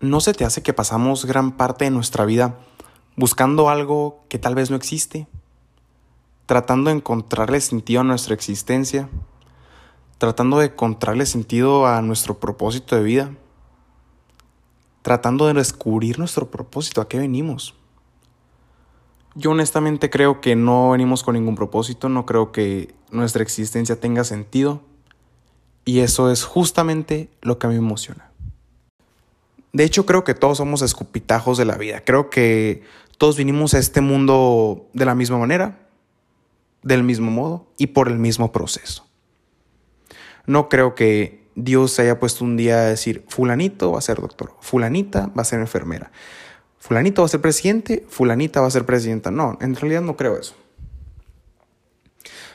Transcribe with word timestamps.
¿no 0.00 0.20
se 0.20 0.34
te 0.34 0.44
hace 0.44 0.62
que 0.62 0.72
pasamos 0.72 1.24
gran 1.24 1.52
parte 1.52 1.84
de 1.84 1.90
nuestra 1.90 2.24
vida 2.24 2.58
buscando 3.16 3.68
algo 3.68 4.24
que 4.28 4.38
tal 4.38 4.54
vez 4.54 4.70
no 4.70 4.76
existe? 4.76 5.26
Tratando 6.46 6.90
de 6.90 6.96
encontrarle 6.96 7.60
sentido 7.60 8.02
a 8.02 8.04
nuestra 8.04 8.34
existencia, 8.34 9.08
tratando 10.18 10.58
de 10.58 10.66
encontrarle 10.66 11.26
sentido 11.26 11.86
a 11.86 12.02
nuestro 12.02 12.38
propósito 12.38 12.94
de 12.94 13.02
vida, 13.02 13.30
tratando 15.02 15.46
de 15.46 15.54
descubrir 15.54 16.18
nuestro 16.18 16.50
propósito, 16.50 17.00
a 17.00 17.08
qué 17.08 17.18
venimos. 17.18 17.74
Yo 19.34 19.50
honestamente 19.50 20.08
creo 20.08 20.40
que 20.40 20.56
no 20.56 20.90
venimos 20.90 21.22
con 21.22 21.34
ningún 21.34 21.56
propósito, 21.56 22.08
no 22.08 22.26
creo 22.26 22.52
que 22.52 22.94
nuestra 23.10 23.42
existencia 23.42 24.00
tenga 24.00 24.24
sentido 24.24 24.82
y 25.84 26.00
eso 26.00 26.30
es 26.30 26.44
justamente 26.44 27.30
lo 27.42 27.58
que 27.58 27.66
a 27.66 27.70
mí 27.70 27.76
me 27.76 27.86
emociona. 27.86 28.30
De 29.72 29.84
hecho, 29.84 30.06
creo 30.06 30.24
que 30.24 30.34
todos 30.34 30.58
somos 30.58 30.82
escupitajos 30.82 31.58
de 31.58 31.64
la 31.64 31.76
vida. 31.76 32.02
Creo 32.04 32.30
que 32.30 32.82
todos 33.18 33.36
vinimos 33.36 33.74
a 33.74 33.78
este 33.78 34.00
mundo 34.00 34.88
de 34.92 35.04
la 35.04 35.14
misma 35.14 35.38
manera, 35.38 35.86
del 36.82 37.02
mismo 37.02 37.30
modo 37.30 37.66
y 37.76 37.88
por 37.88 38.08
el 38.08 38.18
mismo 38.18 38.52
proceso. 38.52 39.06
No 40.46 40.68
creo 40.68 40.94
que 40.94 41.46
Dios 41.56 41.98
haya 41.98 42.20
puesto 42.20 42.44
un 42.44 42.56
día 42.56 42.78
a 42.78 42.84
decir, 42.84 43.24
fulanito 43.28 43.92
va 43.92 43.98
a 43.98 44.02
ser 44.02 44.20
doctor, 44.20 44.54
fulanita 44.60 45.26
va 45.36 45.42
a 45.42 45.44
ser 45.44 45.58
enfermera, 45.58 46.12
fulanito 46.78 47.22
va 47.22 47.26
a 47.26 47.30
ser 47.30 47.40
presidente, 47.40 48.06
fulanita 48.08 48.60
va 48.60 48.68
a 48.68 48.70
ser 48.70 48.84
presidenta. 48.86 49.30
No, 49.30 49.58
en 49.60 49.74
realidad 49.74 50.02
no 50.02 50.16
creo 50.16 50.38
eso. 50.38 50.54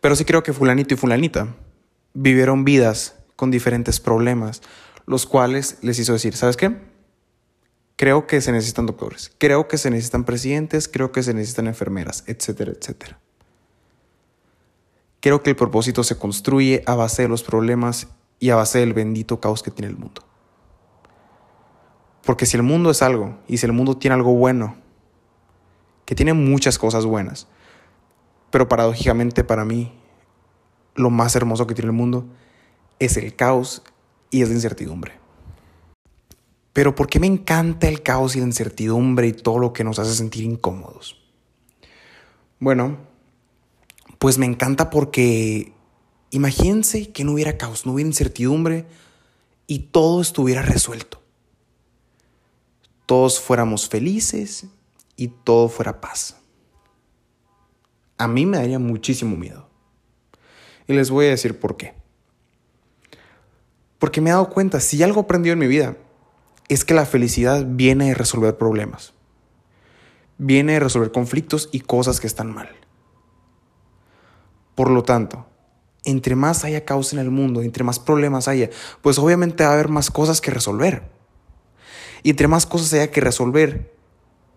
Pero 0.00 0.14
sí 0.14 0.24
creo 0.24 0.42
que 0.42 0.52
fulanito 0.52 0.94
y 0.94 0.96
fulanita 0.96 1.48
vivieron 2.12 2.64
vidas 2.64 3.16
con 3.34 3.50
diferentes 3.50 3.98
problemas, 3.98 4.62
los 5.06 5.26
cuales 5.26 5.78
les 5.82 5.98
hizo 5.98 6.12
decir, 6.12 6.36
¿sabes 6.36 6.56
qué? 6.56 6.76
Creo 8.02 8.26
que 8.26 8.40
se 8.40 8.50
necesitan 8.50 8.86
doctores, 8.86 9.30
creo 9.38 9.68
que 9.68 9.78
se 9.78 9.88
necesitan 9.88 10.24
presidentes, 10.24 10.88
creo 10.88 11.12
que 11.12 11.22
se 11.22 11.34
necesitan 11.34 11.68
enfermeras, 11.68 12.24
etcétera, 12.26 12.72
etcétera. 12.72 13.20
Creo 15.20 15.44
que 15.44 15.50
el 15.50 15.54
propósito 15.54 16.02
se 16.02 16.18
construye 16.18 16.82
a 16.86 16.96
base 16.96 17.22
de 17.22 17.28
los 17.28 17.44
problemas 17.44 18.08
y 18.40 18.50
a 18.50 18.56
base 18.56 18.80
del 18.80 18.92
bendito 18.92 19.38
caos 19.38 19.62
que 19.62 19.70
tiene 19.70 19.92
el 19.92 19.96
mundo. 19.96 20.24
Porque 22.24 22.44
si 22.44 22.56
el 22.56 22.64
mundo 22.64 22.90
es 22.90 23.02
algo, 23.02 23.38
y 23.46 23.58
si 23.58 23.66
el 23.66 23.72
mundo 23.72 23.96
tiene 23.96 24.14
algo 24.14 24.34
bueno, 24.34 24.74
que 26.04 26.16
tiene 26.16 26.32
muchas 26.32 26.80
cosas 26.80 27.06
buenas, 27.06 27.46
pero 28.50 28.66
paradójicamente 28.66 29.44
para 29.44 29.64
mí, 29.64 29.96
lo 30.96 31.10
más 31.10 31.36
hermoso 31.36 31.68
que 31.68 31.74
tiene 31.76 31.90
el 31.90 31.96
mundo 31.96 32.26
es 32.98 33.16
el 33.16 33.36
caos 33.36 33.84
y 34.32 34.42
es 34.42 34.48
la 34.48 34.56
incertidumbre. 34.56 35.21
Pero 36.72 36.94
¿por 36.94 37.06
qué 37.08 37.20
me 37.20 37.26
encanta 37.26 37.88
el 37.88 38.02
caos 38.02 38.34
y 38.34 38.40
la 38.40 38.46
incertidumbre 38.46 39.26
y 39.26 39.32
todo 39.32 39.58
lo 39.58 39.72
que 39.72 39.84
nos 39.84 39.98
hace 39.98 40.14
sentir 40.14 40.44
incómodos? 40.44 41.20
Bueno, 42.58 42.98
pues 44.18 44.38
me 44.38 44.46
encanta 44.46 44.88
porque 44.88 45.72
imagínense 46.30 47.12
que 47.12 47.24
no 47.24 47.32
hubiera 47.32 47.58
caos, 47.58 47.84
no 47.84 47.92
hubiera 47.92 48.08
incertidumbre 48.08 48.86
y 49.66 49.80
todo 49.80 50.22
estuviera 50.22 50.62
resuelto. 50.62 51.20
Todos 53.04 53.40
fuéramos 53.40 53.88
felices 53.88 54.66
y 55.16 55.28
todo 55.28 55.68
fuera 55.68 56.00
paz. 56.00 56.36
A 58.16 58.28
mí 58.28 58.46
me 58.46 58.58
daría 58.58 58.78
muchísimo 58.78 59.36
miedo. 59.36 59.68
Y 60.86 60.94
les 60.94 61.10
voy 61.10 61.26
a 61.26 61.30
decir 61.30 61.58
por 61.58 61.76
qué. 61.76 61.94
Porque 63.98 64.20
me 64.20 64.30
he 64.30 64.32
dado 64.32 64.48
cuenta, 64.48 64.80
si 64.80 65.02
algo 65.02 65.20
aprendido 65.20 65.52
en 65.52 65.58
mi 65.58 65.66
vida, 65.66 65.96
es 66.68 66.84
que 66.84 66.94
la 66.94 67.06
felicidad 67.06 67.64
viene 67.66 68.08
de 68.08 68.14
resolver 68.14 68.56
problemas. 68.56 69.14
Viene 70.38 70.74
de 70.74 70.80
resolver 70.80 71.12
conflictos 71.12 71.68
y 71.72 71.80
cosas 71.80 72.20
que 72.20 72.26
están 72.26 72.52
mal. 72.52 72.70
Por 74.74 74.90
lo 74.90 75.02
tanto, 75.02 75.46
entre 76.04 76.34
más 76.34 76.64
haya 76.64 76.84
caos 76.84 77.12
en 77.12 77.18
el 77.18 77.30
mundo, 77.30 77.62
entre 77.62 77.84
más 77.84 77.98
problemas 77.98 78.48
haya, 78.48 78.70
pues 79.02 79.18
obviamente 79.18 79.64
va 79.64 79.70
a 79.70 79.74
haber 79.74 79.88
más 79.88 80.10
cosas 80.10 80.40
que 80.40 80.50
resolver. 80.50 81.10
Y 82.22 82.30
entre 82.30 82.48
más 82.48 82.66
cosas 82.66 82.92
haya 82.94 83.10
que 83.10 83.20
resolver, 83.20 83.94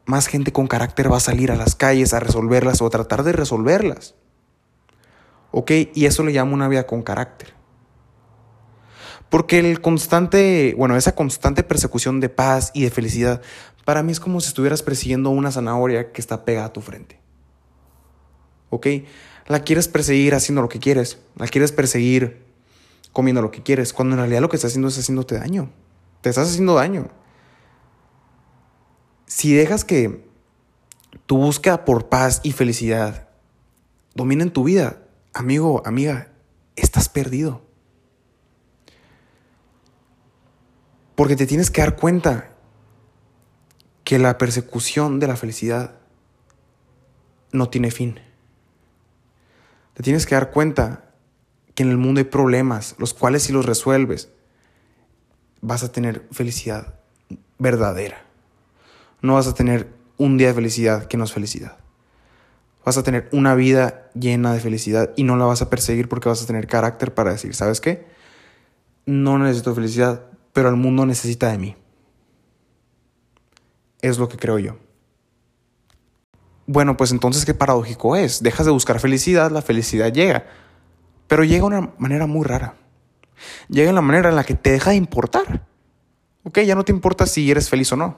más 0.05 0.27
gente 0.27 0.53
con 0.53 0.67
carácter 0.67 1.11
va 1.11 1.17
a 1.17 1.21
salir 1.21 1.51
a 1.51 1.55
las 1.55 1.75
calles 1.75 2.13
a 2.13 2.19
resolverlas 2.19 2.81
o 2.81 2.85
a 2.85 2.91
tratar 2.91 3.23
de 3.23 3.33
resolverlas. 3.33 4.15
¿Ok? 5.51 5.71
Y 5.93 6.05
eso 6.05 6.23
le 6.23 6.31
llamo 6.31 6.53
una 6.53 6.67
vida 6.67 6.85
con 6.85 7.01
carácter. 7.01 7.54
Porque 9.29 9.59
el 9.59 9.81
constante, 9.81 10.75
bueno, 10.77 10.95
esa 10.95 11.15
constante 11.15 11.63
persecución 11.63 12.19
de 12.19 12.29
paz 12.29 12.71
y 12.73 12.83
de 12.83 12.91
felicidad, 12.91 13.41
para 13.85 14.03
mí 14.03 14.11
es 14.11 14.19
como 14.19 14.41
si 14.41 14.47
estuvieras 14.47 14.83
persiguiendo 14.83 15.29
una 15.29 15.51
zanahoria 15.51 16.11
que 16.11 16.21
está 16.21 16.45
pegada 16.45 16.67
a 16.67 16.73
tu 16.73 16.81
frente. 16.81 17.19
¿Ok? 18.69 18.87
La 19.47 19.63
quieres 19.63 19.87
perseguir 19.87 20.33
haciendo 20.33 20.61
lo 20.61 20.69
que 20.69 20.79
quieres, 20.79 21.19
la 21.37 21.47
quieres 21.47 21.71
perseguir 21.71 22.43
comiendo 23.13 23.41
lo 23.41 23.51
que 23.51 23.63
quieres, 23.63 23.93
cuando 23.93 24.15
en 24.15 24.19
realidad 24.19 24.41
lo 24.41 24.49
que 24.49 24.57
estás 24.57 24.71
haciendo 24.71 24.87
es 24.89 24.97
haciéndote 24.97 25.37
daño. 25.37 25.69
Te 26.21 26.29
estás 26.29 26.49
haciendo 26.49 26.73
daño. 26.73 27.09
Si 29.27 29.53
dejas 29.53 29.85
que 29.85 30.25
tu 31.25 31.37
búsqueda 31.37 31.85
por 31.85 32.09
paz 32.09 32.41
y 32.43 32.51
felicidad 32.51 33.29
domine 34.15 34.43
en 34.43 34.51
tu 34.51 34.63
vida, 34.63 35.03
amigo, 35.33 35.81
amiga, 35.85 36.31
estás 36.75 37.09
perdido. 37.09 37.61
Porque 41.15 41.35
te 41.35 41.47
tienes 41.47 41.71
que 41.71 41.81
dar 41.81 41.95
cuenta 41.95 42.49
que 44.03 44.19
la 44.19 44.37
persecución 44.37 45.19
de 45.19 45.27
la 45.27 45.35
felicidad 45.35 45.95
no 47.51 47.69
tiene 47.69 47.89
fin. 47.89 48.19
Te 49.93 50.03
tienes 50.03 50.25
que 50.25 50.35
dar 50.35 50.51
cuenta 50.51 51.05
que 51.73 51.83
en 51.83 51.89
el 51.89 51.97
mundo 51.97 52.19
hay 52.19 52.25
problemas, 52.25 52.95
los 52.99 53.13
cuales 53.13 53.43
si 53.43 53.53
los 53.53 53.65
resuelves, 53.65 54.29
vas 55.61 55.83
a 55.83 55.91
tener 55.91 56.27
felicidad 56.31 56.95
verdadera. 57.57 58.23
No 59.21 59.33
vas 59.33 59.47
a 59.47 59.53
tener 59.53 59.89
un 60.17 60.37
día 60.37 60.49
de 60.49 60.53
felicidad 60.53 61.05
que 61.05 61.17
no 61.17 61.23
es 61.23 61.33
felicidad. 61.33 61.77
Vas 62.85 62.97
a 62.97 63.03
tener 63.03 63.27
una 63.31 63.55
vida 63.55 64.09
llena 64.13 64.53
de 64.53 64.59
felicidad 64.59 65.11
y 65.15 65.23
no 65.23 65.35
la 65.37 65.45
vas 65.45 65.61
a 65.61 65.69
perseguir 65.69 66.07
porque 66.07 66.29
vas 66.29 66.43
a 66.43 66.45
tener 66.45 66.67
carácter 66.67 67.13
para 67.13 67.31
decir, 67.31 67.55
¿sabes 67.55 67.81
qué? 67.81 68.05
No 69.05 69.39
necesito 69.39 69.73
felicidad, 69.73 70.27
pero 70.55 70.69
el 70.69 70.77
mundo 70.77 71.05
necesita 71.05 71.51
de 71.51 71.57
mí. 71.57 71.75
Es 74.01 74.17
lo 74.17 74.29
que 74.29 74.37
creo 74.37 74.57
yo. 74.57 74.77
Bueno, 76.65 76.95
pues 76.95 77.11
entonces 77.11 77.43
qué 77.43 77.53
paradójico 77.53 78.15
es. 78.15 78.41
Dejas 78.41 78.65
de 78.65 78.71
buscar 78.71 79.01
felicidad, 79.01 79.51
la 79.51 79.61
felicidad 79.61 80.13
llega. 80.13 80.47
Pero 81.27 81.43
llega 81.43 81.59
de 81.59 81.77
una 81.77 81.93
manera 81.97 82.25
muy 82.25 82.45
rara. 82.45 82.75
Llega 83.67 83.89
en 83.89 83.95
la 83.95 84.01
manera 84.01 84.29
en 84.29 84.37
la 84.37 84.45
que 84.45 84.53
te 84.53 84.71
deja 84.71 84.91
de 84.91 84.95
importar. 84.95 85.67
Ok, 86.43 86.59
ya 86.61 86.75
no 86.75 86.85
te 86.85 86.93
importa 86.93 87.25
si 87.25 87.51
eres 87.51 87.69
feliz 87.69 87.91
o 87.91 87.97
no. 87.97 88.17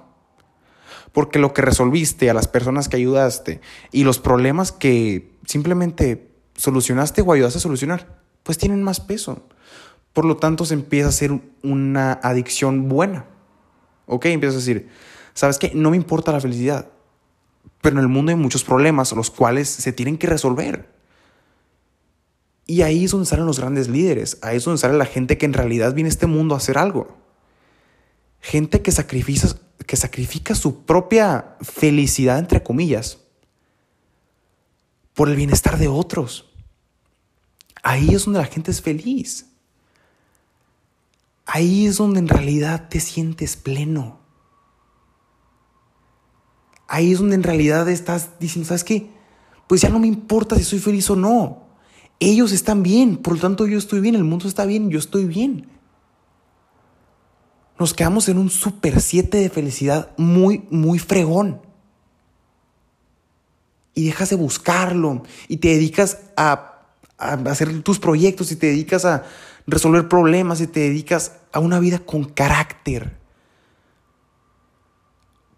Porque 1.14 1.40
lo 1.40 1.56
que 1.56 1.64
resolviste 1.64 2.30
a 2.30 2.36
las 2.36 2.48
personas 2.48 2.88
que 2.88 2.98
ayudaste 2.98 3.62
y 3.92 4.04
los 4.04 4.20
problemas 4.20 4.72
que 4.72 5.36
simplemente 5.48 6.30
solucionaste 6.54 7.24
o 7.24 7.34
ayudaste 7.34 7.58
a 7.58 7.62
solucionar, 7.62 8.22
pues 8.44 8.60
tienen 8.60 8.84
más 8.84 9.00
peso. 9.00 9.48
Por 10.18 10.26
lo 10.26 10.38
tanto, 10.38 10.66
se 10.66 10.74
empieza 10.74 11.06
a 11.06 11.10
hacer 11.10 11.40
una 11.62 12.14
adicción 12.14 12.90
buena. 12.90 13.28
¿Ok? 14.08 14.26
Empiezas 14.26 14.56
a 14.56 14.66
decir, 14.66 14.90
¿sabes 15.36 15.60
qué? 15.60 15.72
No 15.76 15.92
me 15.92 15.96
importa 15.96 16.32
la 16.32 16.42
felicidad. 16.42 16.90
Pero 17.84 17.98
en 17.98 18.02
el 18.02 18.08
mundo 18.08 18.32
hay 18.32 18.36
muchos 18.36 18.64
problemas, 18.64 19.12
los 19.12 19.30
cuales 19.30 19.70
se 19.70 19.94
tienen 19.94 20.18
que 20.18 20.26
resolver. 20.26 20.92
Y 22.66 22.82
ahí 22.82 23.06
es 23.06 23.12
donde 23.12 23.28
salen 23.28 23.46
los 23.46 23.60
grandes 23.60 23.90
líderes. 23.90 24.40
Ahí 24.42 24.58
es 24.58 24.66
donde 24.66 24.80
sale 24.80 24.98
la 24.98 25.06
gente 25.06 25.38
que 25.38 25.46
en 25.46 25.54
realidad 25.54 25.94
viene 25.94 26.08
a 26.08 26.10
este 26.10 26.26
mundo 26.26 26.56
a 26.56 26.58
hacer 26.58 26.80
algo. 26.80 27.16
Gente 28.42 28.82
que 28.82 28.92
sacrifica, 28.92 29.50
que 29.86 29.98
sacrifica 29.98 30.56
su 30.56 30.84
propia 30.84 31.58
felicidad, 31.62 32.40
entre 32.40 32.64
comillas, 32.64 33.20
por 35.14 35.30
el 35.30 35.36
bienestar 35.36 35.78
de 35.78 35.90
otros. 35.90 36.50
Ahí 37.84 38.16
es 38.16 38.26
donde 38.26 38.40
la 38.40 38.48
gente 38.48 38.72
es 38.72 38.82
feliz. 38.82 39.47
Ahí 41.48 41.88
es 41.88 41.96
donde 41.96 42.20
en 42.20 42.28
realidad 42.28 42.90
te 42.90 43.00
sientes 43.00 43.56
pleno. 43.56 44.20
Ahí 46.90 47.14
es 47.14 47.20
donde 47.20 47.36
en 47.36 47.44
realidad 47.44 47.88
estás 47.88 48.38
diciendo, 48.38 48.68
¿sabes 48.68 48.84
qué? 48.84 49.10
Pues 49.66 49.82
ya 49.82 49.90
no 49.90 49.98
me 49.98 50.08
importa 50.08 50.58
si 50.58 50.66
soy 50.66 50.80
feliz 50.80 51.10
o 51.10 51.16
no. 51.16 51.64
Ellos 52.20 52.52
están 52.52 52.84
bien, 52.84 53.18
por 53.18 53.36
lo 53.36 53.40
tanto 53.40 53.66
yo 53.66 53.78
estoy 53.78 54.02
bien, 54.02 54.16
el 54.16 54.26
mundo 54.26 54.48
está 54.48 54.66
bien, 54.66 54.90
yo 54.90 55.00
estoy 55.00 55.26
bien. 55.26 55.70
Nos 57.80 57.94
quedamos 57.94 58.28
en 58.28 58.40
un 58.40 58.50
super 58.50 59.00
7 59.00 59.38
de 59.38 59.50
felicidad 59.50 60.12
muy, 60.18 60.66
muy 60.70 61.00
fregón. 61.00 61.62
Y 63.94 64.06
dejas 64.06 64.32
de 64.32 64.36
buscarlo 64.36 65.24
y 65.48 65.58
te 65.58 65.70
dedicas 65.70 66.20
a, 66.36 66.84
a 67.18 67.34
hacer 67.34 67.82
tus 67.84 68.00
proyectos 68.00 68.52
y 68.52 68.58
te 68.58 68.68
dedicas 68.68 69.06
a, 69.06 69.24
resolver 69.68 70.08
problemas 70.08 70.62
y 70.62 70.68
te 70.68 70.80
dedicas 70.80 71.34
a 71.52 71.60
una 71.60 71.80
vida 71.80 72.00
con 72.00 72.24
carácter. 72.24 73.18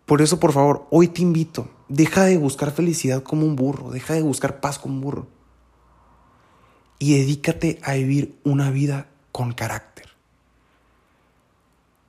Por 0.06 0.23
eso, 0.23 0.39
por 0.39 0.51
favor, 0.51 0.88
hoy 0.89 1.07
te 1.07 1.21
invito, 1.21 1.69
deja 1.88 2.25
de 2.25 2.38
buscar 2.38 2.71
felicidad 2.71 3.21
como 3.21 3.45
un 3.45 3.56
burro, 3.56 3.91
deja 3.91 4.15
de 4.15 4.23
buscar 4.23 4.59
paz 4.59 4.79
como 4.79 4.95
un 4.95 5.01
burro. 5.01 5.27
Y 6.97 7.17
dedícate 7.17 7.79
a 7.83 7.94
vivir 7.94 8.35
una 8.44 8.71
vida 8.71 9.07
con 9.31 9.53
carácter. 9.53 10.07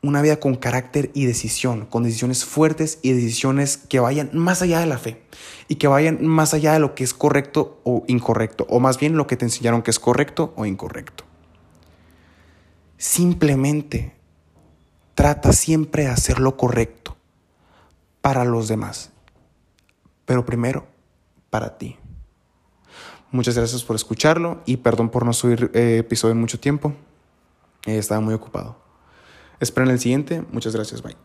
Una 0.02 0.22
vida 0.22 0.40
con 0.40 0.56
carácter 0.56 1.10
y 1.12 1.26
decisión, 1.26 1.84
con 1.84 2.04
decisiones 2.04 2.46
fuertes 2.46 2.98
y 3.02 3.12
decisiones 3.12 3.76
que 3.76 4.00
vayan 4.00 4.30
más 4.32 4.62
allá 4.62 4.80
de 4.80 4.86
la 4.86 4.96
fe 4.96 5.22
y 5.68 5.74
que 5.74 5.88
vayan 5.88 6.26
más 6.26 6.54
allá 6.54 6.72
de 6.72 6.80
lo 6.80 6.94
que 6.94 7.04
es 7.04 7.12
correcto 7.12 7.82
o 7.84 8.04
incorrecto, 8.08 8.66
o 8.70 8.80
más 8.80 8.98
bien 8.98 9.18
lo 9.18 9.26
que 9.26 9.36
te 9.36 9.44
enseñaron 9.44 9.82
que 9.82 9.90
es 9.90 9.98
correcto 9.98 10.54
o 10.56 10.64
incorrecto. 10.64 11.29
Simplemente 13.00 14.12
trata 15.14 15.54
siempre 15.54 16.02
de 16.02 16.10
hacer 16.10 16.38
lo 16.38 16.58
correcto 16.58 17.16
para 18.20 18.44
los 18.44 18.68
demás, 18.68 19.10
pero 20.26 20.44
primero 20.44 20.86
para 21.48 21.78
ti. 21.78 21.96
Muchas 23.30 23.56
gracias 23.56 23.84
por 23.84 23.96
escucharlo 23.96 24.60
y 24.66 24.76
perdón 24.76 25.08
por 25.08 25.24
no 25.24 25.32
subir 25.32 25.70
eh, 25.72 25.96
episodio 25.96 26.32
en 26.32 26.40
mucho 26.42 26.60
tiempo. 26.60 26.92
Eh, 27.86 27.96
estaba 27.96 28.20
muy 28.20 28.34
ocupado. 28.34 28.76
Esperen 29.60 29.88
el 29.88 29.98
siguiente. 29.98 30.44
Muchas 30.52 30.74
gracias. 30.74 31.00
Bye. 31.00 31.16